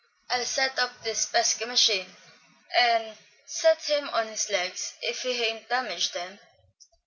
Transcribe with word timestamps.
I'll 0.31 0.39
hist 0.39 0.57
up 0.79 1.03
this 1.03 1.27
pesky 1.27 1.63
mashine 1.65 2.09
and 2.75 3.15
set 3.45 3.83
him 3.83 4.09
on 4.09 4.29
his 4.29 4.49
legs, 4.49 4.95
if 5.03 5.21
he 5.21 5.33
hain't 5.37 5.69
damaged 5.69 6.15
'em." 6.17 6.39